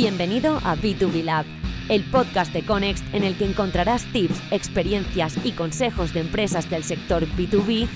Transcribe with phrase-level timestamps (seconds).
[0.00, 1.44] Bienvenido a B2B Lab,
[1.88, 6.84] el podcast de Conext en el que encontrarás tips, experiencias y consejos de empresas del
[6.84, 7.88] sector B2B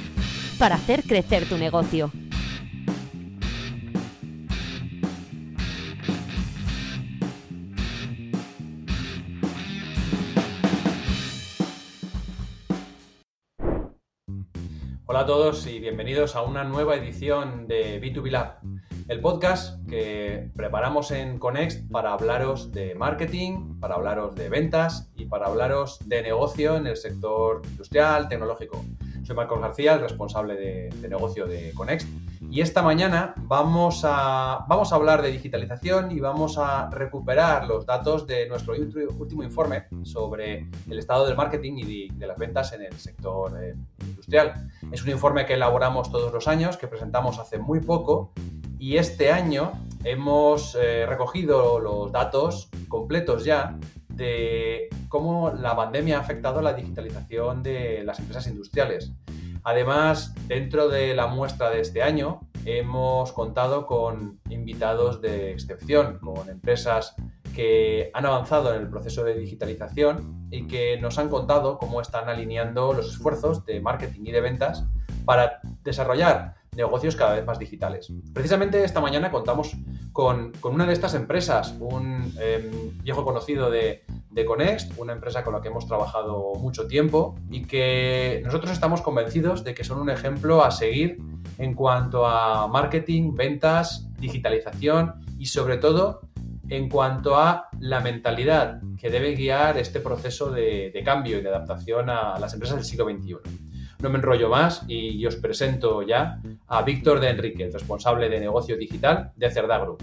[0.58, 2.10] para hacer crecer tu negocio.
[15.06, 18.58] Hola a todos y bienvenidos a una nueva edición de B2B Lab,
[19.12, 25.26] el podcast que preparamos en Conext para hablaros de marketing, para hablaros de ventas y
[25.26, 28.82] para hablaros de negocio en el sector industrial, tecnológico.
[29.22, 32.08] Soy Marcos García, el responsable de, negocio de Conext.
[32.50, 37.84] Y esta mañana vamos a, vamos a hablar de digitalización y vamos a recuperar los
[37.84, 42.72] datos de nuestro último informe sobre el estado del marketing y de, de las ventas
[42.72, 44.70] en el sector eh, industrial.
[44.90, 48.32] Es un informe que elaboramos todos los años, que presentamos hace muy poco
[48.82, 56.20] y este año hemos eh, recogido los datos completos ya de cómo la pandemia ha
[56.20, 59.12] afectado la digitalización de las empresas industriales.
[59.62, 66.48] Además, dentro de la muestra de este año, hemos contado con invitados de excepción, con
[66.48, 67.14] empresas
[67.54, 72.28] que han avanzado en el proceso de digitalización y que nos han contado cómo están
[72.28, 74.84] alineando los esfuerzos de marketing y de ventas
[75.24, 78.10] para desarrollar negocios cada vez más digitales.
[78.32, 79.76] Precisamente esta mañana contamos
[80.12, 82.70] con, con una de estas empresas, un eh,
[83.02, 87.66] viejo conocido de, de Conext, una empresa con la que hemos trabajado mucho tiempo y
[87.66, 91.18] que nosotros estamos convencidos de que son un ejemplo a seguir
[91.58, 96.22] en cuanto a marketing, ventas, digitalización y sobre todo
[96.70, 101.50] en cuanto a la mentalidad que debe guiar este proceso de, de cambio y de
[101.50, 103.36] adaptación a las empresas del siglo XXI.
[103.98, 106.40] No me enrollo más y os presento ya
[106.72, 110.02] a Víctor de Enrique, responsable de negocio digital de Cerda Group.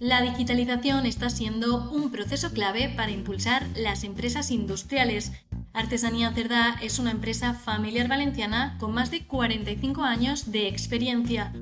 [0.00, 5.32] La digitalización está siendo un proceso clave para impulsar las empresas industriales.
[5.72, 11.52] Artesanía Cerdá es una empresa familiar valenciana con más de 45 años de experiencia.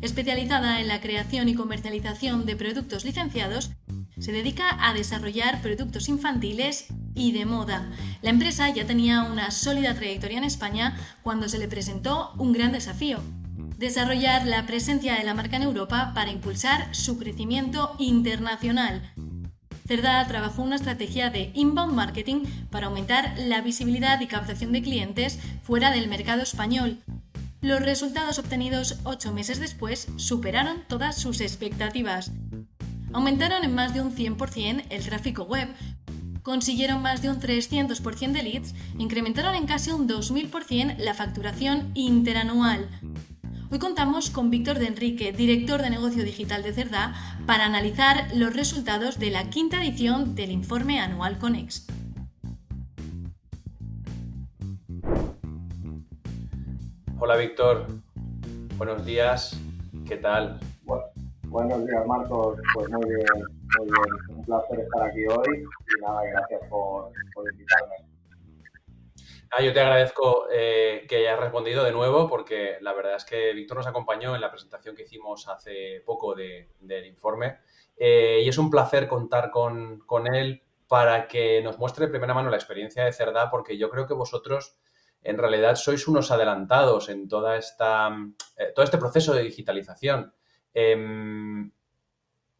[0.00, 3.72] Especializada en la creación y comercialización de productos licenciados,
[4.18, 6.86] se dedica a desarrollar productos infantiles
[7.18, 7.90] y de moda.
[8.22, 12.72] La empresa ya tenía una sólida trayectoria en España cuando se le presentó un gran
[12.72, 13.20] desafío,
[13.76, 19.12] desarrollar la presencia de la marca en Europa para impulsar su crecimiento internacional.
[19.86, 25.38] Cerda trabajó una estrategia de inbound marketing para aumentar la visibilidad y captación de clientes
[25.62, 26.98] fuera del mercado español.
[27.62, 32.32] Los resultados obtenidos ocho meses después superaron todas sus expectativas.
[33.12, 35.68] Aumentaron en más de un 100% el tráfico web,
[36.48, 42.88] consiguieron más de un 300% de leads, incrementaron en casi un 2000% la facturación interanual.
[43.70, 47.12] Hoy contamos con Víctor de Enrique, director de negocio digital de Cerda,
[47.44, 51.90] para analizar los resultados de la quinta edición del informe anual Conext.
[57.18, 57.88] Hola Víctor,
[58.78, 59.54] buenos días,
[60.06, 60.58] ¿qué tal?
[60.84, 61.04] Bueno,
[61.42, 66.22] buenos días Marcos, pues muy bien, muy bien, un placer estar aquí hoy y nada,
[66.24, 67.12] gracias por,
[67.52, 67.94] invitarme.
[69.50, 73.52] Ah, yo te agradezco eh, que hayas respondido de nuevo porque la verdad es que
[73.54, 77.58] Víctor nos acompañó en la presentación que hicimos hace poco de, del informe
[77.96, 82.34] eh, y es un placer contar con, con, él para que nos muestre de primera
[82.34, 84.78] mano la experiencia de Cerdá porque yo creo que vosotros
[85.22, 88.10] en realidad sois unos adelantados en toda esta,
[88.56, 90.32] eh, todo este proceso de digitalización.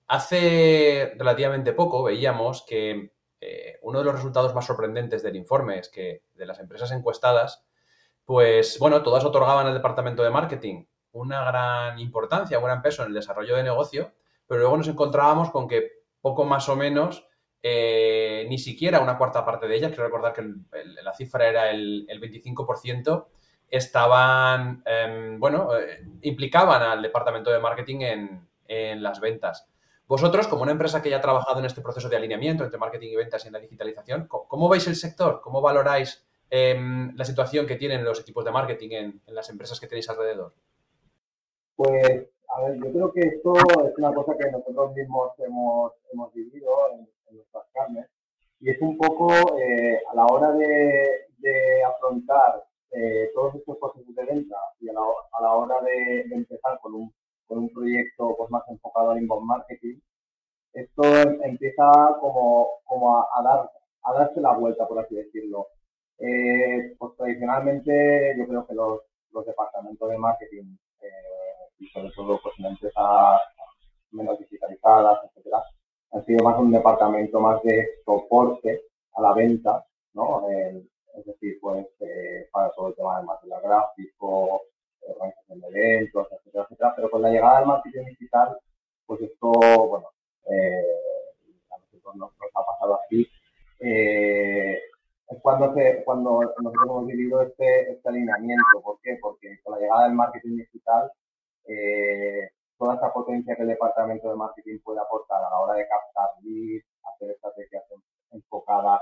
[0.09, 5.79] Em, hace relativamente poco veíamos que eh, uno de los resultados más sorprendentes del informe
[5.79, 7.65] es que de las empresas encuestadas,
[8.25, 13.09] pues bueno, todas otorgaban al departamento de marketing una gran importancia, un gran peso en
[13.09, 14.13] el desarrollo de negocio,
[14.47, 17.27] pero luego nos encontrábamos con que poco más o menos,
[17.63, 20.45] eh, ni siquiera una cuarta parte de ellas, quiero recordar que
[21.03, 23.27] la cifra era el, el 25%,
[23.69, 28.01] estaban, eh, bueno, eh, implicaban al departamento de marketing
[28.67, 29.69] en las ventas.
[30.09, 33.11] Vosotros, como una empresa que ya ha trabajado en este proceso de alineamiento entre marketing
[33.11, 35.43] y ventas y en la digitalización, ¿cómo veis el sector?
[35.43, 36.75] ¿Cómo valoráis eh,
[37.15, 40.55] la situación que tienen los equipos de marketing en, en, las empresas que tenéis alrededor?
[41.77, 46.33] Pues, a ver, yo creo que esto es una cosa que nosotros mismos hemos, hemos
[46.33, 48.07] vivido en, en, nuestras carnes
[48.61, 54.15] y es un poco eh, a la hora de, de afrontar eh, todos estos procesos
[54.15, 55.01] de venta y a la,
[55.33, 57.13] a la hora de, de empezar con un
[57.49, 59.99] con un proyecto pues, más enfocado al inbound marketing,
[60.73, 61.03] esto
[61.43, 61.91] empieza
[62.21, 63.71] como, como a, dar,
[64.05, 65.67] a darse la vuelta, por así decirlo.
[66.19, 69.01] Eh, pues tradicionalmente yo creo que los,
[69.33, 73.41] los departamentos de marketing eh, y sobre todo pues una empresa
[74.11, 75.21] menos digitalizada
[76.29, 78.83] sido más un departamento más de soporte
[79.15, 80.47] a la venta, ¿no?
[80.51, 84.61] es decir, pues eh, para todo el tema del material gráfico,
[85.13, 86.93] organización de eventos, etcétera, etcétera.
[86.97, 88.59] Pero con la llegada del marketing digital,
[89.07, 90.09] pues esto, bueno,
[90.51, 90.83] eh,
[91.71, 93.27] a nosotros nos, ha pasado así.
[93.81, 94.79] Eh,
[95.29, 98.83] es cuando, se, cuando nosotros hemos vivido este, este alineamiento.
[98.83, 99.19] ¿Por qué?
[99.21, 101.11] Porque con la llegada del marketing digital,
[101.67, 105.87] eh, toda esa potencia que el departamento de marketing puede aportar a la hora de
[105.87, 107.85] captar leads, hacer estrategias
[108.31, 109.01] enfocadas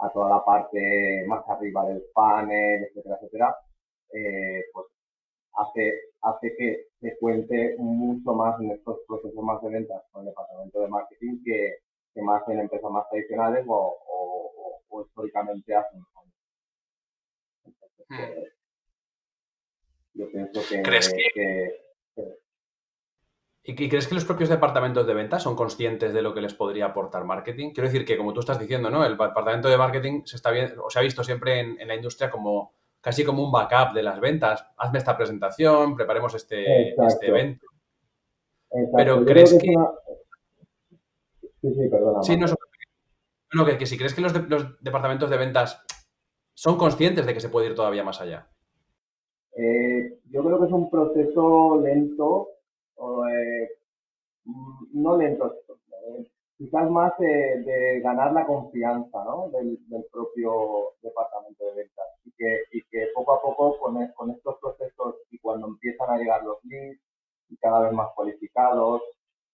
[0.00, 3.56] a toda la parte más arriba del panel, etcétera, etcétera,
[4.12, 4.86] eh, pues
[5.58, 10.28] hace, hace que se cuente mucho más en estos procesos más de ventas con el
[10.28, 11.78] departamento de marketing que,
[12.14, 13.98] que más en empresas más tradicionales o,
[14.88, 16.00] o, históricamente hacen.
[18.08, 18.16] Hmm.
[18.16, 18.52] Pues,
[20.14, 21.88] yo pienso que, ¿Crees que,
[23.70, 26.86] ¿Y crees que los propios departamentos de ventas son conscientes de lo que les podría
[26.86, 27.72] aportar marketing?
[27.74, 29.04] Quiero decir que, como tú estás diciendo, ¿no?
[29.04, 32.30] El departamento de marketing se está bien, o se ha visto siempre en, la industria
[32.30, 32.77] como
[33.08, 34.62] casi como un backup de las ventas.
[34.76, 37.64] Hazme esta presentación, preparemos este, este evento.
[38.94, 39.72] Pero crees que...
[41.62, 42.22] Sí, sí, perdona.
[42.22, 44.34] Sí, no, que, que, si crees que los,
[44.82, 45.82] departamentos de ventas
[46.52, 48.46] son conscientes de que se puede ir todavía más allá.
[49.56, 52.48] Eh, yo creo que es un proceso lento,
[52.98, 53.70] eh,
[54.92, 59.48] no lento, eh, quizás más de ganar la confianza ¿no?
[59.50, 59.78] del,
[60.12, 65.68] propio departamento de ventas y que, poco a poco con, con estos procesos y cuando
[65.68, 67.00] empiezan a llegar los leads
[67.48, 69.02] y cada vez más cualificados,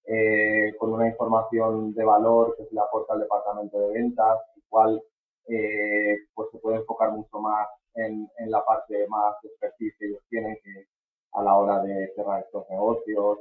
[0.06, 4.62] eh, con una información de valor que se le aporta al departamento de ventas, el
[4.68, 5.02] cual
[5.48, 10.22] eh, pues se puede enfocar mucho más en, en la parte más expertise que ellos
[10.28, 10.86] tienen que
[11.32, 13.38] a la hora de cerrar estos negocios,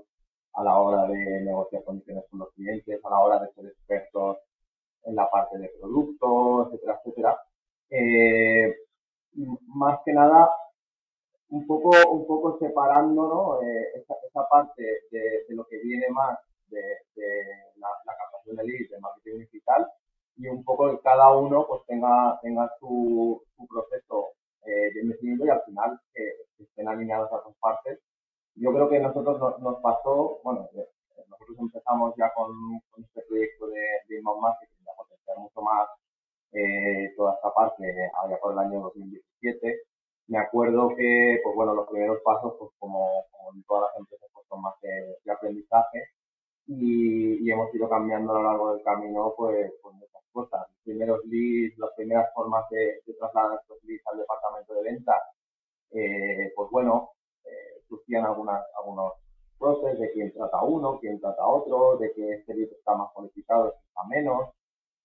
[0.53, 4.37] a la hora de negociar condiciones con los clientes, a la hora de ser expertos
[5.05, 7.37] en la parte de productos, etcétera, etcétera.
[7.89, 8.75] Eh,
[9.75, 10.49] más que nada,
[11.49, 13.61] un poco, un poco separando ¿no?
[13.61, 16.81] Eh, esa, esa, parte de, de, lo que viene más de,
[17.77, 19.87] la, captación de leads, de marketing digital,
[20.37, 24.33] y un poco que cada uno pues tenga, tenga su, su proceso
[24.65, 26.23] eh, bien definido y al final que,
[26.63, 27.99] estén alineados las dos partes.
[28.93, 30.87] Que nosotros nos, pasó, bueno, eh,
[31.27, 32.53] nosotros empezamos ya con,
[32.91, 35.89] con este proyecto de, de inbound marketing, a potenciar mucho más
[36.51, 37.83] eh, toda esta parte
[38.23, 39.81] allá por el año 2017.
[40.27, 44.29] Me acuerdo que, pues bueno, los primeros pasos, pues como, como en todas las empresas,
[44.31, 46.03] pues son más de, de aprendizaje
[46.67, 50.67] y, hemos ido cambiando a lo largo del camino pues, pues muchas cosas.
[50.69, 55.21] Los primeros leads, las primeras formas de, trasladar estos leads al departamento de ventas,
[55.91, 57.09] eh, pues bueno,
[57.45, 58.63] eh, surgían algunas,
[60.63, 64.49] uno, quién trata otro, de que este lead está más cualificado, este está menos.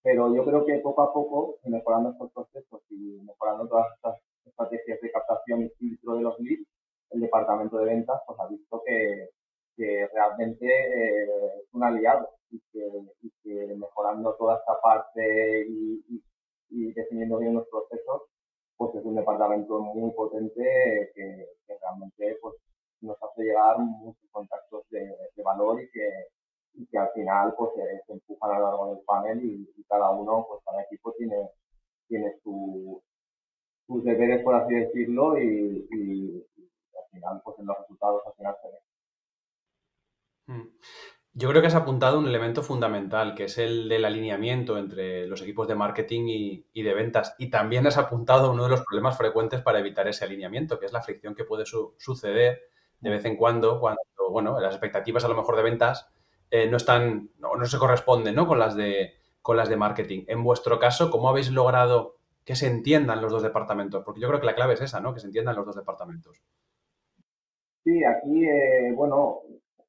[0.03, 5.01] Pero yo creo que poco a poco, mejorando estos procesos y mejorando todas estas estrategias
[5.01, 6.67] de captación y filtro de los leads,
[7.11, 9.31] el departamento de ventas pues ha visto que,
[9.79, 16.23] que realmente eh, es un aliado y que, mejorando toda esta parte y,
[16.93, 18.23] definiendo bien los procesos,
[18.77, 21.47] pues es un departamento muy potente que,
[21.81, 22.55] realmente pues,
[23.01, 25.15] nos hace llegar muchos contactos de,
[25.45, 27.71] valor y que, que al final pues
[28.07, 31.49] se empujan a lo largo del panel y, cada uno, pues cada equipo tiene,
[32.09, 33.03] tiene su,
[33.87, 36.45] sus deberes, por así decirlo, y,
[36.95, 40.59] al final pues en los resultados al final se ven.
[40.59, 40.69] Mm.
[41.39, 45.41] Yo creo que has apuntado un elemento fundamental, que es el del alineamiento entre los
[45.41, 47.37] equipos de marketing y, de ventas.
[47.39, 50.93] Y también has apuntado uno de los problemas frecuentes para evitar ese alineamiento, que es
[50.93, 52.61] la fricción que puede suceder
[53.01, 54.01] de vez en cuando, cuando
[54.31, 56.11] bueno, las expectativas a lo mejor de ventas
[56.51, 58.47] eh, no están, no, no, se corresponden ¿no?
[58.47, 60.25] Con, las de, con las de marketing.
[60.29, 64.03] En vuestro caso, ¿cómo habéis logrado que se entiendan los dos departamentos?
[64.05, 65.15] Porque yo creo que la clave es esa, ¿no?
[65.15, 66.41] Que se entiendan los dos departamentos.
[67.85, 69.41] Sí, aquí, eh, bueno,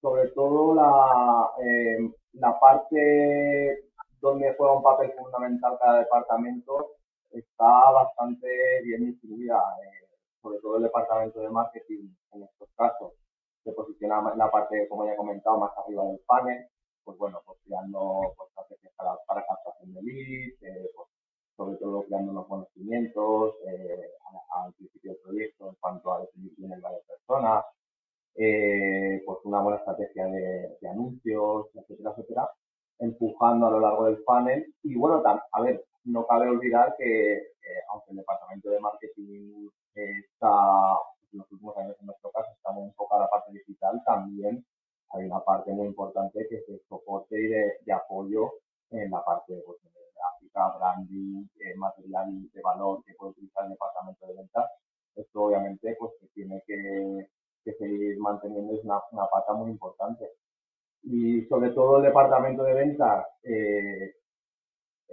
[0.02, 3.90] sobre todo la, eh, la parte
[4.22, 6.96] donde juega un papel fundamental cada departamento
[7.32, 8.48] está bastante
[8.84, 9.99] bien distribuida, eh,
[10.42, 13.14] sobre todo el departamento de marketing en estos casos
[13.64, 16.68] se posiciona en la parte, como ya he comentado, más arriba del panel,
[17.04, 21.08] pues bueno, pues creando pues, estrategias para, para captación de leads, eh, pues,
[21.58, 23.56] sobre todo creando unos buenos cimientos
[24.56, 27.66] al principio del proyecto en cuanto a definir bien el de personas,
[28.36, 32.50] eh, pues una buena estrategia de, anuncios, etcétera, etcétera,
[33.00, 34.74] empujando a lo largo del panel.
[34.84, 39.70] Y bueno, a ver, no cabe olvidar que, eh, aunque el departamento de marketing
[40.20, 40.98] está,
[41.32, 44.66] en los últimos años en nuestro caso, está muy enfocado a la parte digital, también
[45.12, 48.52] hay una parte muy importante que es el soporte y de, apoyo
[48.92, 53.72] en la parte pues, de gráfica, branding, eh, material de valor que puede utilizar el
[53.72, 54.70] departamento de ventas.
[55.16, 57.28] Esto obviamente pues que tiene que,
[57.78, 60.26] seguir manteniendo es una, una, pata muy importante.
[61.04, 64.16] Y sobre todo el departamento de ventas eh,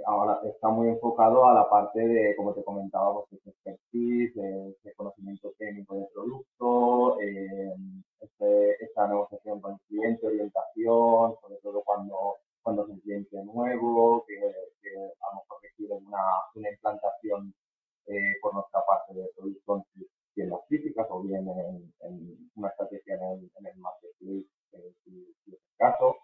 [0.05, 4.95] ahora está muy enfocado a la parte de, como te comentaba, pues, de expertise, de,
[4.97, 7.75] conocimiento técnico del producto, eh,
[8.21, 14.25] este, esta negociación con el cliente, orientación, sobre todo cuando, cuando es un cliente nuevo,
[14.27, 16.23] que, que a lo mejor requiere una,
[16.55, 17.55] una implantación
[18.07, 23.23] eh, por nuestra parte de producto en tiendas físicas o bien en, una estrategia en
[23.23, 26.17] el, en el marketplace, eh, si, si es caso.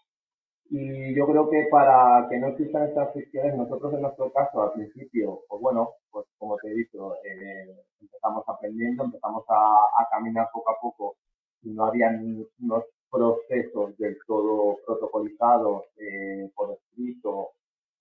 [0.71, 4.73] Y yo creo que para que no existan estas fricciones, nosotros en nuestro caso al
[4.73, 10.71] principio, pues bueno, pues como te he dicho, eh, empezamos aprendiendo, empezamos a, caminar poco
[10.71, 11.17] a poco
[11.63, 17.51] y no habían unos procesos del todo protocolizados eh, por escrito,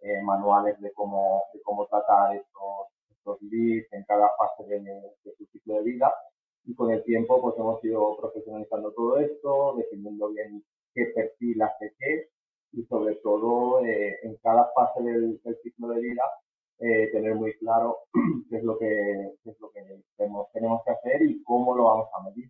[0.02, 5.36] eh, manuales de cómo, de cómo tratar estos, estos leads en cada fase de, de
[5.38, 6.14] su ciclo de vida.
[6.66, 10.64] Y con el tiempo pues hemos ido profesionalizando todo esto, definiendo bien
[10.94, 12.31] qué perfil hace qué
[12.74, 16.24] y sobre todo eh, en cada fase del, ciclo de vida
[16.80, 18.00] eh, tener muy claro
[18.50, 19.82] qué es lo que, es lo que
[20.18, 22.50] tenemos, tenemos, que hacer y cómo lo vamos a medir.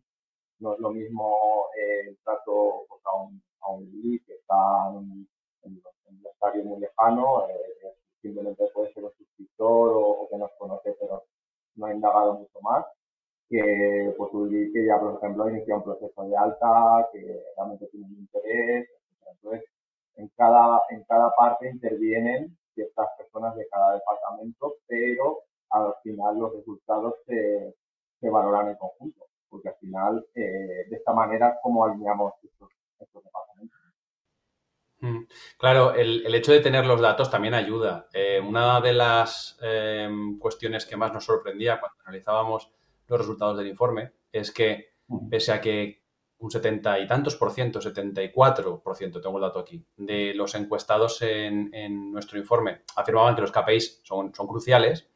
[0.59, 4.91] No es lo mismo eh, el trato pues, a, un, a un lead que está
[4.93, 5.27] en,
[5.63, 7.47] un estadio muy lejano,
[8.21, 11.23] simplemente puede ser un suscriptor o, que nos conoce pero
[11.75, 12.85] no ha indagado mucho más,
[13.49, 17.43] que pues un lead que ya por ejemplo ha iniciado un proceso de alta, que
[17.55, 18.89] realmente tiene un interés,
[19.25, 19.70] Entonces,
[20.15, 26.53] en cada, en cada parte intervienen ciertas personas de cada departamento, pero al final los
[26.53, 27.75] resultados se,
[28.19, 33.23] se valoran en conjunto, porque al final eh, de esta manera como alineamos estos, estos
[33.23, 33.79] departamentos.
[34.99, 35.25] Mm.
[35.57, 38.07] Claro, el, el, hecho de tener los datos también ayuda.
[38.13, 42.71] Eh, una de las eh, cuestiones que más nos sorprendía cuando analizábamos
[43.07, 44.93] los resultados del informe es que,
[45.29, 46.00] pese a que
[46.41, 50.55] un 70 y tantos por ciento, 74 por ciento, tengo el dato aquí, de los
[50.55, 55.07] encuestados en, nuestro informe afirmaban que los KPIs son, son cruciales,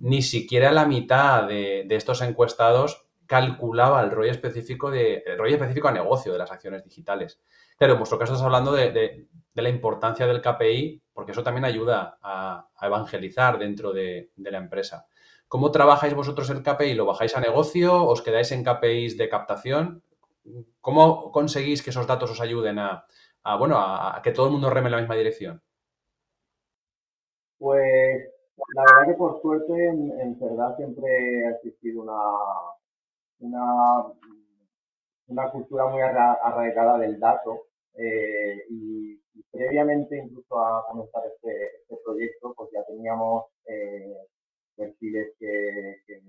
[0.00, 5.88] ni siquiera la mitad de, estos encuestados calculaba el rollo específico de el rollo específico
[5.88, 7.40] a negocio de las acciones digitales.
[7.76, 12.18] Claro, en vuestro caso estás hablando de, la importancia del KPI, porque eso también ayuda
[12.22, 15.06] a, evangelizar dentro de, de, la empresa.
[15.48, 16.94] ¿Cómo trabajáis vosotros el KPI?
[16.94, 18.04] ¿Lo bajáis a negocio?
[18.04, 20.02] ¿Os quedáis en KPIs de captación?
[20.80, 23.04] ¿Cómo conseguís que esos datos os ayuden a,
[23.58, 25.62] bueno, a, que todo el mundo reme en la misma dirección?
[27.58, 28.30] Pues
[28.74, 32.20] la verdad que por suerte en, verdad siempre ha existido una,
[35.26, 39.18] una, cultura muy arraigada del dato eh, y,
[39.50, 44.16] previamente incluso a comenzar este, este, proyecto pues ya teníamos eh,
[44.76, 46.20] perfiles que, que,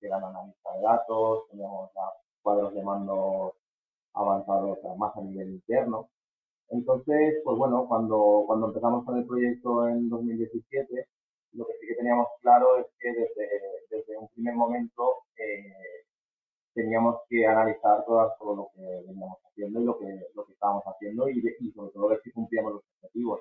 [0.00, 3.54] que eran analistas de datos, teníamos la cuadros de mando
[4.14, 6.08] avanzados más a nivel interno.
[6.70, 11.06] Entonces, pues bueno, cuando, cuando empezamos con el proyecto en 2017,
[11.52, 13.48] lo que sí que teníamos claro es que desde,
[13.90, 16.04] desde un primer momento eh,
[16.74, 20.84] teníamos que analizar todo, todo lo que veníamos haciendo y lo que, lo que estábamos
[20.84, 23.40] haciendo y, y sobre todo ver si cumplíamos los objetivos.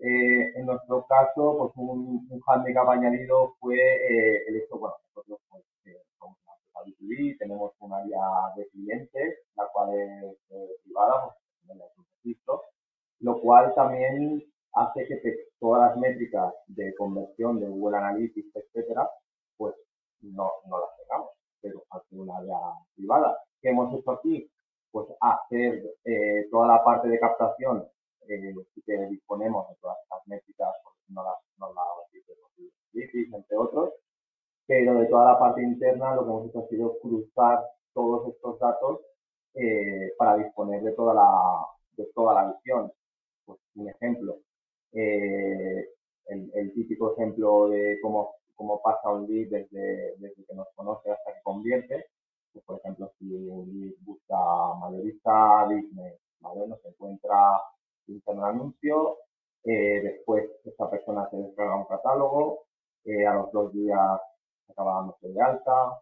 [0.00, 5.40] Eh, en nuestro caso, pues un, un handicap añadido fue eh, el hecho, bueno, nosotros
[5.48, 5.64] pues,
[6.84, 7.72] B2B, tenemos
[8.56, 11.34] de clientes, la cual es eh, privada,
[12.24, 12.60] pues,
[13.20, 14.42] lo cual también
[14.72, 19.08] hace que todas las métricas de conversión de Google Analytics, etcétera,
[19.56, 19.74] pues
[20.20, 21.30] no, no las tengamos,
[21.60, 22.58] pero al ser un área
[22.94, 23.38] privada.
[23.60, 24.50] ¿Qué hemos hecho aquí?
[24.90, 27.88] Pues hacer eh, toda la parte de captación
[28.28, 28.54] eh,
[28.84, 31.94] que disponemos de todas estas métricas, pues no las, no las
[33.34, 33.92] entre otros,
[34.66, 38.58] pero de toda la parte interna lo que hemos hecho ha sido cruzar todos estos
[38.58, 39.00] datos
[39.54, 42.92] eh, para disponer de toda la, de toda la visión.
[43.44, 44.38] Pues, un ejemplo,
[44.92, 45.88] eh,
[46.26, 51.10] el, el, típico ejemplo de cómo, cómo pasa un lead desde, desde que nos conoce
[51.10, 52.06] hasta que convierte.
[52.52, 54.36] Pues, por ejemplo, si un lead busca
[54.80, 56.68] mayorista Disney, ¿vale?
[56.68, 57.60] Nos encuentra
[58.06, 59.18] un anuncio,
[59.64, 62.66] eh, después esta persona se descarga un catálogo,
[63.04, 64.20] eh, a los dos días
[64.68, 66.00] acaba dándose de alta.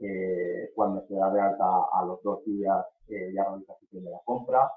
[0.00, 4.18] Eh, cuando se da de alta a los dos días eh, ya realiza su primera
[4.24, 4.70] compra.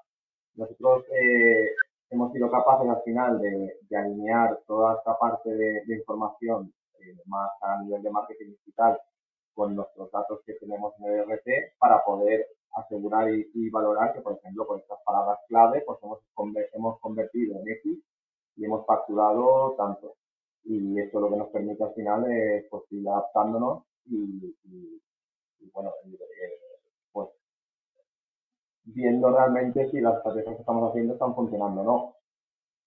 [0.56, 1.70] Nosotros eh,
[2.10, 7.18] hemos sido capaces al final de, de alinear toda esta parte de, de información eh,
[7.25, 9.00] más a nivel de marketing digital
[9.54, 14.22] con nuestros datos que tenemos en el RT para poder asegurar y, y, valorar que,
[14.22, 16.20] por ejemplo, con estas palabras clave, pues hemos,
[16.74, 18.00] hemos convertido en X
[18.56, 20.16] y hemos facturado tanto.
[20.63, 24.56] Y esto lo que nos permite al final es pues, ir adaptándonos y,
[25.74, 25.91] bueno,
[27.12, 27.30] pues
[28.86, 32.15] viendo realmente si las estrategias que estamos haciendo están funcionando o no.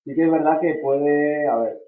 [0.04, 1.81] Sí que es verdad que puede, a ver,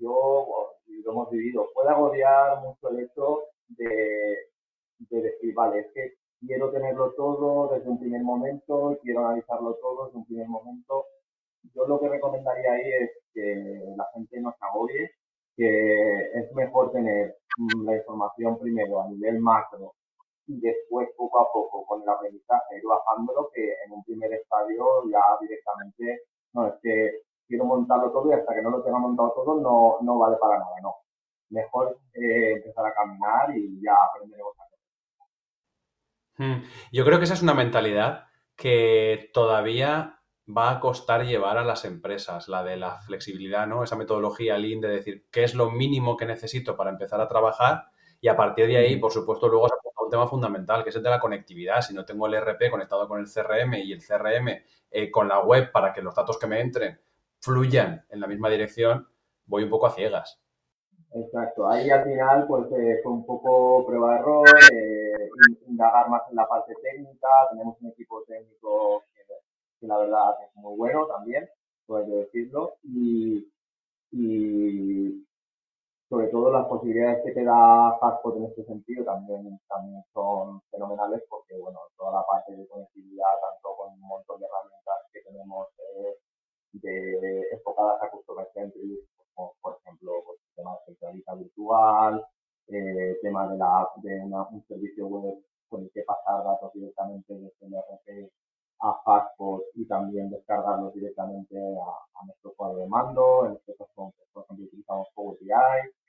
[0.00, 0.72] yo,
[1.04, 4.36] lo hemos vivido, puede agobiar mucho el hecho de,
[4.98, 6.14] de decir, vale, es que
[6.46, 11.06] quiero tenerlo todo desde un primer momento, quiero analizarlo todo desde un primer momento.
[11.74, 15.10] Yo lo que recomendaría ahí es que la gente no se agobie,
[15.56, 19.94] que es mejor tener mm, la información primero a nivel macro
[20.46, 24.84] y después poco a poco con el aprendizaje ir bajándolo que en un primer estadio
[25.10, 26.22] ya directamente,
[26.52, 29.98] no, es que quiero montarlo todo y hasta que no lo tenga montado todo no,
[30.02, 30.94] no vale para nada, no.
[31.50, 34.62] Mejor eh, empezar a caminar y ya aprenderemos a
[36.38, 36.62] Hmm.
[36.92, 41.84] Yo creo que esa es una mentalidad que todavía va a costar llevar a las
[41.84, 43.84] empresas, la de la flexibilidad, ¿no?
[43.84, 47.84] Esa metodología Lean de decir qué es lo mínimo que necesito para empezar a trabajar
[48.20, 49.74] y a partir de ahí, por supuesto, luego se
[50.12, 51.80] tema fundamental, que es el de la conectividad.
[51.80, 54.48] Si no tengo el RP conectado con el CRM y el CRM
[54.90, 57.00] eh, con la web para que los datos que me entren
[57.40, 59.08] fluyan en la misma dirección,
[59.46, 60.38] voy un poco a ciegas.
[61.14, 65.28] Exacto, ahí al final pues eh, fue un poco prueba-error, eh,
[65.66, 70.76] indagar más en la parte técnica, tenemos un equipo técnico que, la verdad es muy
[70.76, 71.48] bueno también,
[71.86, 73.46] puedo decirlo, y,
[74.10, 75.26] y
[76.12, 81.22] sobre todo las posibilidades que te da Haspot en este sentido también, también son fenomenales
[81.26, 85.68] porque bueno, toda la parte de conectividad, tanto con un montón de herramientas que tenemos
[86.74, 92.26] de, enfocadas a customer centric, como por ejemplo pues, temas de centralita virtual,
[92.68, 97.66] eh, temas de, la, de un servicio web con el que pasar datos directamente desde
[97.66, 98.30] el RP
[98.82, 103.46] a Fastpod y también descargarlos directamente a, nuestro cuadro de mando.
[103.46, 106.01] En este caso, por ejemplo, utilizamos Power BI.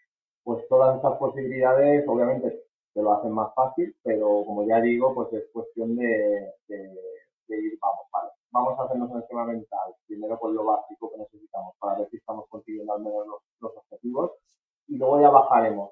[0.43, 5.33] Pues todas estas posibilidades, obviamente, te lo hacen más fácil, pero como ya digo, pues
[5.33, 10.65] es cuestión de, ir, vamos, vale, vamos a hacernos un esquema mental, primero con lo
[10.65, 13.25] básico que necesitamos para ver si estamos consiguiendo al menos
[13.59, 14.31] los objetivos
[14.87, 15.91] y luego ya bajaremos.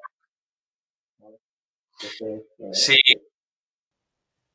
[2.22, 2.98] Eh, sí.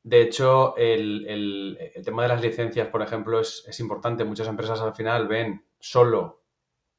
[0.03, 4.23] De hecho, el, tema de las licencias, por ejemplo, es, importante.
[4.23, 6.43] Muchas empresas al final ven solo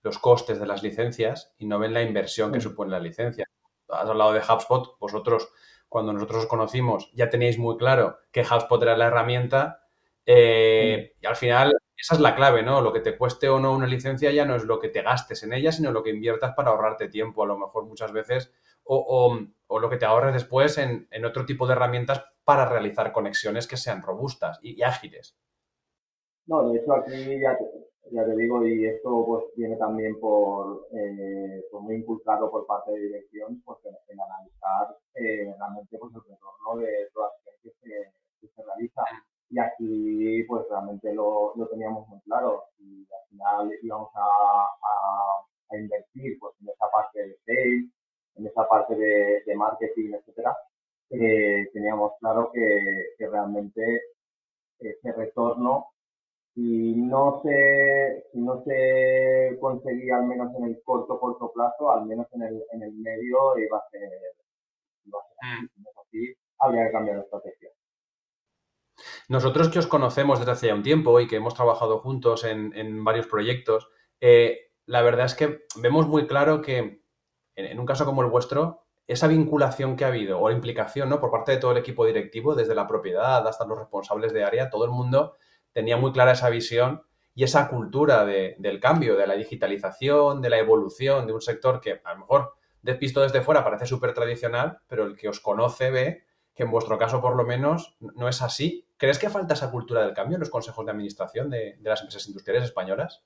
[0.03, 2.63] los costes de las licencias y no ven la inversión que mm.
[2.63, 3.47] supone la licencia.
[3.89, 5.51] Has hablado de HubSpot, vosotros,
[5.89, 9.87] cuando nosotros os conocimos, ya teníais muy claro que HubSpot era la herramienta
[10.27, 11.25] eh, mm.
[11.25, 12.81] y al final esa es la clave, ¿no?
[12.81, 15.43] Lo que te cueste o no una licencia ya no es lo que te gastes
[15.43, 18.53] en ella, sino lo que inviertas para ahorrarte tiempo, a lo mejor muchas veces,
[18.85, 19.37] o,
[19.69, 24.03] lo que te ahorres después en, otro tipo de herramientas para realizar conexiones que sean
[24.03, 25.37] robustas y, ágiles.
[26.47, 27.59] No, de hecho aquí ya
[28.11, 33.01] te, digo, y esto pues viene también por, eh, pues, muy inculcado por parte de
[33.01, 38.49] dirección, pues en, analizar eh, realmente pues, el retorno de todas las que se, que
[38.49, 39.03] se realiza
[39.51, 42.65] y aquí pues realmente lo, lo teníamos muy claro.
[42.79, 44.69] Y al final íbamos a,
[45.73, 47.91] a, invertir pues en esa parte de sales,
[48.37, 50.57] en esa parte de, de marketing, etcétera,
[51.11, 54.03] eh, teníamos claro que, que, realmente
[54.79, 55.87] ese retorno
[56.59, 62.05] si no se si no se conseguía al menos en el corto corto plazo al
[62.07, 64.11] menos en el, en el medio iba a ser,
[65.05, 65.87] iba a ser mm.
[66.01, 67.71] así, habría que cambiar de estrategia
[69.29, 73.05] nosotros que os conocemos desde hace ya un tiempo y que hemos trabajado juntos en,
[73.05, 73.89] varios proyectos,
[74.21, 77.05] eh, la verdad es que vemos muy claro que
[77.55, 81.21] en, un caso como el vuestro, esa vinculación que ha habido o implicación ¿no?
[81.21, 84.71] por parte de todo el equipo directivo, desde la propiedad hasta los responsables de área,
[84.71, 85.37] todo el mundo
[85.79, 87.03] tenía muy clara esa visión
[87.37, 92.01] y esa cultura del cambio, de la digitalización, de la evolución de un sector que
[92.03, 92.55] a lo mejor
[93.01, 96.99] visto desde fuera parece súper tradicional, pero el que os conoce ve que en vuestro
[96.99, 98.89] caso por lo menos no es así.
[98.97, 102.27] ¿Crees que falta esa cultura del cambio en los consejos de administración de, las empresas
[102.27, 103.25] industriales españolas?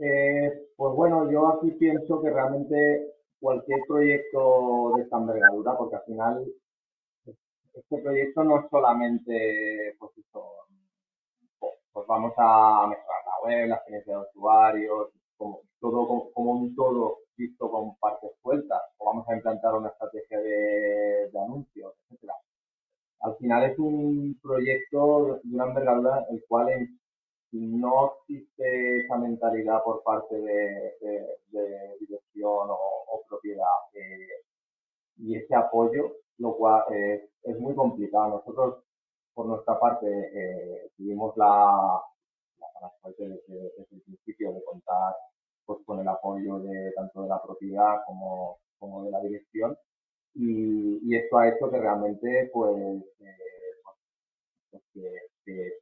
[0.00, 6.04] Eh, pues bueno, yo aquí pienso que realmente cualquier proyecto de esta envergadura, porque al
[6.04, 6.44] final
[7.72, 10.12] este proyecto no es solamente, pues,
[11.94, 17.18] pues vamos a mejorar la web, la experiencia de usuarios, como todo como un todo
[17.36, 22.34] visto con partes sueltas, o vamos a implantar una estrategia de, anuncios, etcétera.
[23.20, 26.68] Al final es un proyecto de una envergadura el cual
[27.52, 30.94] no existe esa mentalidad por parte de,
[32.00, 34.28] dirección o, propiedad eh,
[35.18, 38.42] y ese apoyo, lo cual es muy complicado.
[38.44, 38.84] Nosotros,
[39.34, 42.00] por nuestra parte, eh, tuvimos la,
[42.80, 43.42] la, desde,
[43.90, 45.14] el principio de contar
[45.66, 49.76] pues con el apoyo de tanto de la propiedad como, como de la dirección.
[50.34, 52.76] Y, esto ha hecho que realmente pues,
[53.20, 53.32] eh,
[54.70, 54.82] pues
[55.46, 55.72] eh,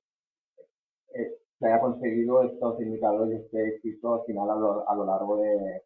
[1.58, 5.36] se haya conseguido estos indicadores y este éxito al final a lo, a lo largo
[5.38, 5.82] de,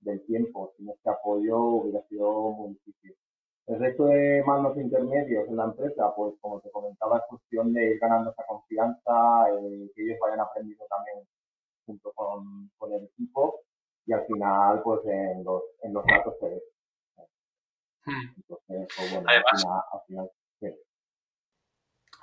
[0.00, 0.72] del tiempo.
[0.76, 3.16] Sin este apoyo hubiera sido muy difícil.
[3.68, 7.84] El resto de mandos intermedios en la empresa, pues como te comentaba, es cuestión de
[7.84, 9.12] ir ganando esa confianza,
[9.50, 11.28] eh, que ellos vayan aprendiendo también
[11.84, 13.60] junto con, con, el equipo
[14.06, 16.62] y al final, pues en los, en los datos se ve.
[18.06, 18.34] Hmm.
[18.36, 20.30] Entonces, pues, bueno, Además, al final,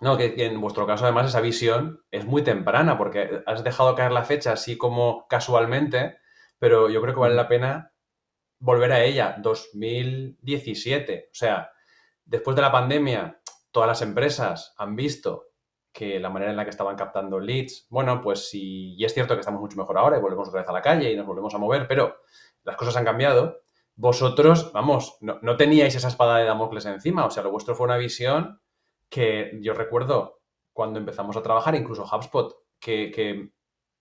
[0.02, 3.94] No, que, que, en vuestro caso además esa visión es muy temprana porque has dejado
[3.94, 6.18] caer la fecha así como casualmente,
[6.58, 7.95] pero yo creo que vale la pena
[8.60, 11.30] volver a ella, 2017.
[11.32, 11.72] O sea,
[12.26, 13.42] después de la pandemia,
[13.72, 15.50] todas las empresas han visto
[15.92, 19.34] que la manera en la que estaban captando leads, bueno, pues sí, y es cierto
[19.34, 21.56] que estamos mucho mejor ahora y volvemos otra vez a la calle y nos volvemos
[21.56, 22.18] a mover, pero
[22.64, 23.62] las cosas han cambiado.
[23.96, 27.86] Vosotros, vamos, no, no teníais esa espada de Damocles encima, o sea, lo vuestro fue
[27.86, 28.60] una visión
[29.10, 30.42] que yo recuerdo
[30.74, 33.54] cuando empezamos a trabajar, incluso HubSpot, que, que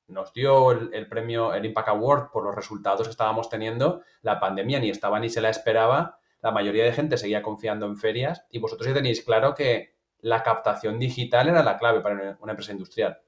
[0.09, 4.79] nos dio el, premio, el Impact Award por los resultados que estábamos teniendo, la pandemia
[4.81, 8.47] ni estaba ni se la esperaba, la mayoría de gente seguía confiando en ferias.
[8.51, 12.73] Y vosotros ya tenéis claro que la captación digital era la clave para una empresa
[12.73, 13.19] industrial.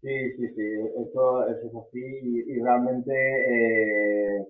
[0.00, 0.62] Sí, sí, sí,
[1.08, 2.00] eso, es así.
[2.02, 4.46] Y, realmente eh,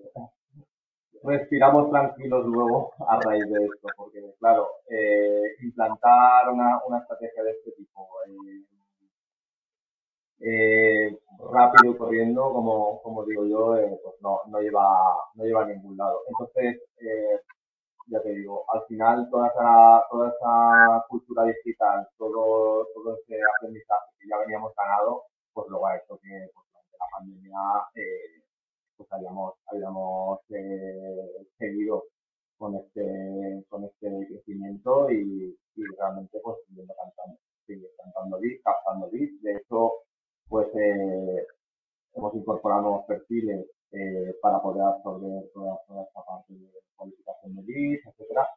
[1.23, 7.51] respiramos tranquilos luego a raíz de esto, porque claro, eh, implantar una, una estrategia de
[7.51, 8.65] este tipo, eh,
[10.39, 11.17] eh,
[11.51, 14.87] rápido corriendo, como, como digo yo, eh, pues no, no, lleva,
[15.35, 16.21] no lleva a ningún lado.
[16.27, 17.39] Entonces, eh,
[18.07, 24.05] ya te digo, al final toda esa, toda esa cultura digital, todo, todo ese aprendizaje
[24.19, 27.59] que ya veníamos ganado, pues luego ha hecho que pues, durante la pandemia
[27.95, 28.43] eh,
[28.97, 30.39] pues hayamos, hayamos
[31.57, 32.03] seguido
[32.57, 35.57] con este, con este crecimiento y,
[35.97, 39.41] realmente pues siguiendo cantando, sigue cantando leads, captando leads.
[39.41, 39.91] De hecho,
[40.53, 41.47] pues eh,
[42.13, 48.05] hemos incorporado nuevos perfiles eh, para poder absorber toda, esta parte de cualificación de leads,
[48.05, 48.47] etcétera.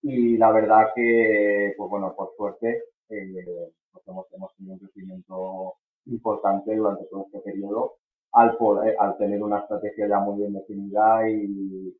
[0.00, 5.74] Y la verdad que, pues bueno, por suerte, eh, pues hemos, tenido un crecimiento
[6.06, 7.96] importante durante todo este periodo
[8.32, 11.94] al, poder, al tener una estrategia ya muy bien definida y,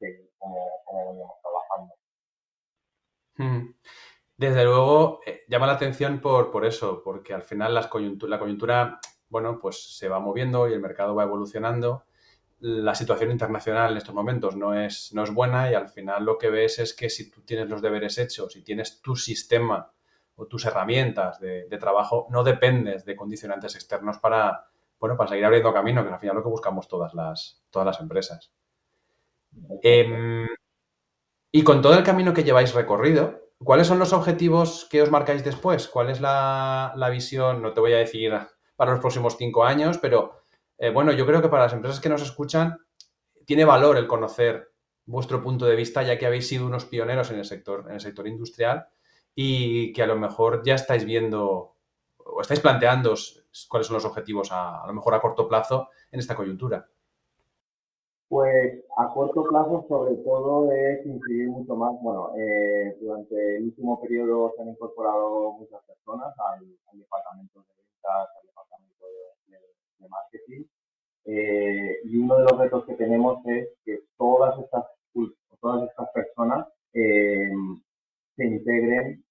[0.00, 1.94] seguir, como, veníamos trabajando.
[3.36, 3.74] Hmm.
[4.38, 9.00] Desde luego, eh, llama la atención por, por eso, porque al final las la coyuntura,
[9.28, 12.04] bueno, pues se va moviendo y el mercado va evolucionando.
[12.60, 16.38] La situación internacional en estos momentos no es, no es buena y al final lo
[16.38, 19.92] que ves es que si tú tienes los deberes hechos, si tienes tu sistema
[20.36, 24.66] o tus herramientas de, trabajo, no dependes de condicionantes externos para,
[25.00, 27.86] bueno, para seguir abriendo camino, que al final es lo que buscamos todas las, todas
[27.86, 28.52] las empresas.
[29.82, 30.46] Em,
[31.50, 35.44] y con todo el camino que lleváis recorrido, ¿Cuáles son los objetivos que os marcáis
[35.44, 35.88] después?
[35.88, 37.60] ¿Cuál es la, visión?
[37.60, 38.32] No te voy a decir
[38.76, 40.42] para los próximos cinco años, pero
[40.78, 42.78] eh, bueno, yo creo que para las empresas que nos escuchan
[43.44, 44.72] tiene valor el conocer
[45.06, 48.00] vuestro punto de vista, ya que habéis sido unos pioneros en el sector, en el
[48.00, 48.86] sector industrial
[49.34, 51.74] y que a lo mejor ya estáis viendo
[52.18, 53.14] o estáis planteando
[53.68, 56.88] cuáles son los objetivos a, a lo mejor a corto plazo en esta coyuntura.
[58.28, 61.94] Pues a corto plazo, sobre todo, es incidir mucho más.
[62.02, 66.60] Bueno, eh, durante el último periodo se han incorporado muchas personas al,
[66.92, 69.06] departamento de ventas, al departamento
[69.98, 70.64] de, marketing.
[71.24, 74.84] Eh, y uno de los retos que tenemos es que todas estas,
[75.60, 77.50] todas estas personas eh,
[78.36, 79.24] se integren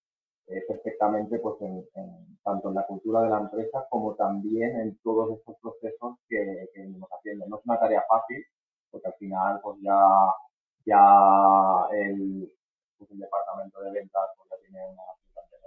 [0.67, 1.85] perfectamente pues en,
[2.43, 6.81] tanto en la cultura de la empresa como también en todos estos procesos que, que
[6.81, 7.45] venimos haciendo.
[7.47, 8.45] No es una tarea fácil,
[8.91, 9.99] porque al final pues ya,
[10.85, 12.51] ya el,
[12.97, 15.57] pues, el departamento de ventas pues ya tiene una cierta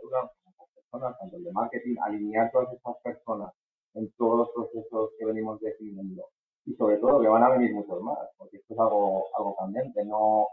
[0.57, 3.53] con personas, tanto el de marketing, alinear todas estas personas
[3.95, 6.25] en todos los procesos que venimos definiendo.
[6.67, 10.05] Y sobre todo que van a venir muchos más, porque esto es algo, algo cambiante,
[10.05, 10.47] no,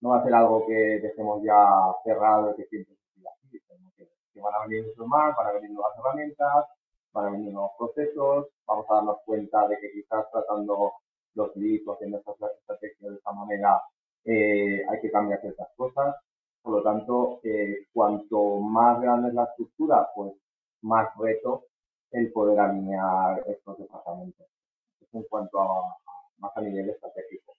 [0.00, 1.68] no va a ser algo que dejemos ya
[2.04, 5.48] cerrado y que siempre siga así, sino que, que, van a venir muchos más, van
[5.48, 6.66] a venir nuevas herramientas,
[7.12, 10.92] van a venir nuevos procesos, vamos a darnos cuenta de que quizás tratando
[11.38, 13.80] los leads o haciendo estas estrategias de esta manera,
[14.24, 16.16] eh, hay que cambiar ciertas cosas.
[16.62, 20.34] Por lo tanto, eh, cuanto más grande es la estructura, pues
[20.82, 21.64] más reto
[22.10, 24.46] el poder alinear estos departamentos.
[25.12, 25.96] En cuanto a,
[26.38, 27.54] más a nivel estratégico.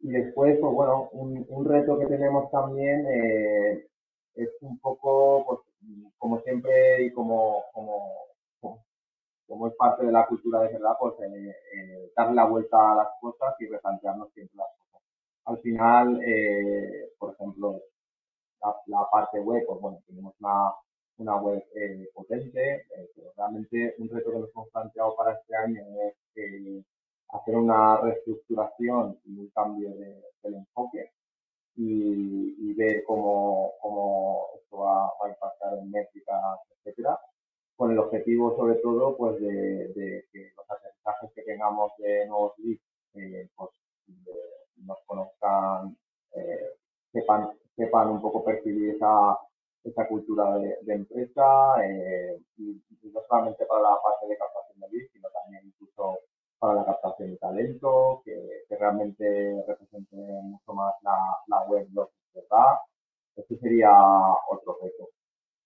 [0.00, 3.86] Y después, pues bueno, un, un reto que tenemos también eh,
[4.34, 5.60] es un poco, pues,
[6.18, 8.29] como siempre y como, como,
[9.50, 11.14] como, es parte de la cultura de verdad, pues
[12.16, 15.02] darle la vuelta a las cosas y replantearnos siempre las cosas.
[15.46, 16.20] Al final,
[17.18, 17.82] por ejemplo,
[18.86, 20.72] la, parte web, pues bueno, tenemos una,
[21.18, 21.62] una web
[22.14, 26.84] potente, pero realmente un reto que nos hemos planteado para este año es
[27.32, 31.10] hacer una reestructuración y un cambio de, del enfoque
[31.76, 37.18] y, ver cómo, cómo esto va, a impactar en métricas, etcétera,
[37.80, 42.82] con el objetivo sobre todo pues de, que los aterrizajes que tengamos de nuevos leads
[43.14, 43.70] eh, pues,
[44.84, 45.96] nos conozcan,
[46.34, 46.76] eh,
[47.10, 49.38] sepan, sepan un poco percibir esa,
[49.82, 52.82] esa cultura de, empresa eh, y,
[53.14, 56.18] no solamente para la parte de captación de leads, sino también incluso
[56.58, 61.16] para la captación de talento, que, realmente represente mucho más la,
[61.46, 61.88] la web
[62.34, 62.76] ¿verdad?
[63.36, 63.90] Este sería
[64.50, 64.99] otro reto.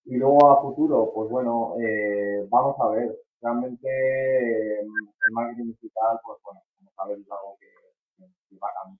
[0.06, 3.18] Y luego a futuro, pues bueno, eh, vamos a ver.
[3.40, 4.86] Realmente el
[5.32, 7.68] marketing digital, pues bueno, como sabes, es algo que,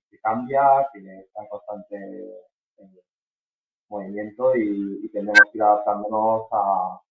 [0.09, 1.95] que, cambia, que está en constante
[2.77, 3.01] eh,
[3.89, 7.01] movimiento y, y tenemos que ir adaptándonos a,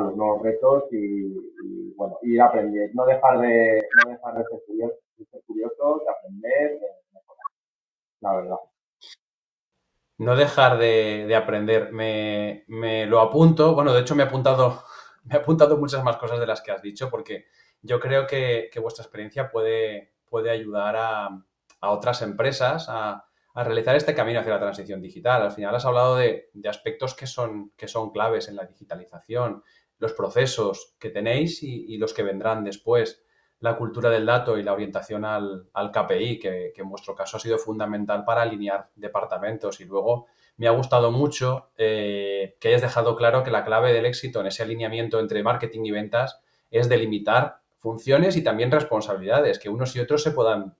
[0.00, 4.94] los nuevos retos y, bueno, ir aprendiendo, no dejar de, no dejar de ser curioso,
[5.16, 7.46] de ser curioso, de aprender, de mejorar,
[8.20, 8.58] la verdad.
[10.20, 14.84] No dejar de, de aprender, me, me, lo apunto, bueno, de hecho me he apuntado,
[15.24, 17.46] me he apuntado muchas más cosas de las que has dicho porque
[17.80, 21.28] yo creo que, que vuestra experiencia puede, puede ayudar a,
[21.80, 25.42] a otras empresas a, a realizar este camino hacia la transición digital.
[25.42, 29.62] Al final has hablado de, de, aspectos que son, que son claves en la digitalización,
[29.98, 33.22] los procesos que tenéis y, los que vendrán después,
[33.60, 37.58] la cultura del dato y la orientación al, KPI, que, en vuestro caso ha sido
[37.58, 39.80] fundamental para alinear departamentos.
[39.80, 44.06] Y luego me ha gustado mucho eh, que hayas dejado claro que la clave del
[44.06, 49.68] éxito en ese alineamiento entre marketing y ventas es delimitar funciones y también responsabilidades, que
[49.68, 50.74] unos y otros se puedan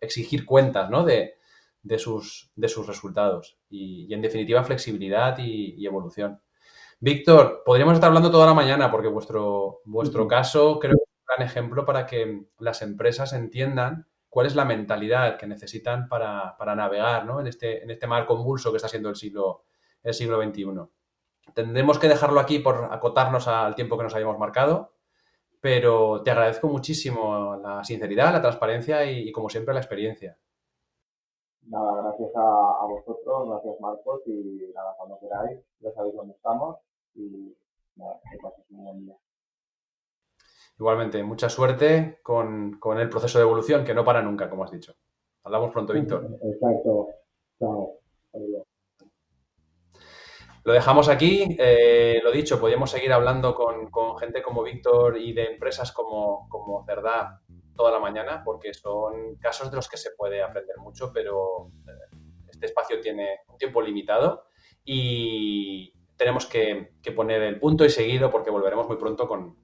[0.00, 3.58] exigir cuentas de, sus, de sus resultados.
[3.70, 6.40] Y, en definitiva, flexibilidad y evolución.
[7.00, 11.07] Víctor, podríamos estar hablando toda la mañana porque vuestro, vuestro caso creo que
[11.38, 17.26] gran ejemplo para que las empresas entiendan cuál es la mentalidad que necesitan para, navegar
[17.40, 19.64] en, este, en este mar convulso que está siendo el siglo,
[20.02, 20.64] el siglo XXI.
[21.54, 24.92] Tendremos que dejarlo aquí por acotarnos al tiempo que nos habíamos marcado,
[25.60, 30.36] pero te agradezco muchísimo la sinceridad, la transparencia y, como siempre, la experiencia.
[31.62, 36.76] Nada, gracias a, vosotros, gracias Marcos y nada, cuando queráis, ya sabéis dónde estamos
[40.78, 44.94] Igualmente, mucha suerte con, el proceso de evolución que no para nunca, como has dicho.
[45.42, 46.28] Hablamos pronto, Víctor.
[46.40, 47.08] Exacto.
[47.58, 47.94] Chao.
[50.62, 51.56] Lo dejamos aquí.
[51.58, 56.84] Eh, lo dicho, podríamos seguir hablando con, gente como Víctor y de empresas como, como
[56.84, 57.42] Cerdá
[57.74, 62.16] toda la mañana, porque son casos de los que se puede aprender mucho, pero eh,
[62.48, 64.44] este espacio tiene un tiempo limitado
[64.84, 69.56] y, tenemos que, poner el punto y seguido porque volveremos muy pronto con,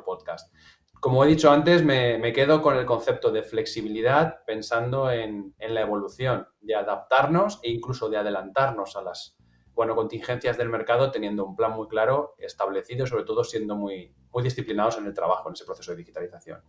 [0.00, 0.54] podcast.
[1.00, 6.46] Como he dicho antes, me, quedo con el concepto de flexibilidad pensando en, la evolución,
[6.60, 9.36] de adaptarnos e incluso de adelantarnos a las
[9.74, 14.14] bueno, contingencias del mercado teniendo un plan muy claro, establecido y sobre todo siendo muy,
[14.30, 16.62] muy disciplinados en el trabajo, en ese proceso de digitalización.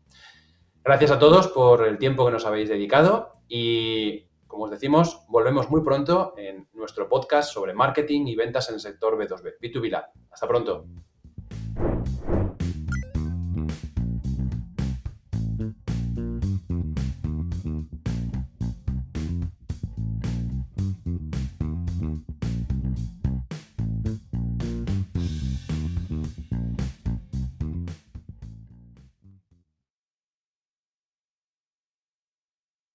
[0.83, 5.69] Gracias a todos por el tiempo que nos habéis dedicado y como os decimos, volvemos
[5.71, 10.11] muy pronto en nuestro podcast sobre marketing y ventas en el sector B2B, B2B Lab.
[10.31, 10.85] Hasta pronto.